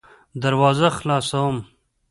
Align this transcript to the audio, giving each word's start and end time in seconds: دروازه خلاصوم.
دروازه 0.41 0.87
خلاصوم. 0.97 1.55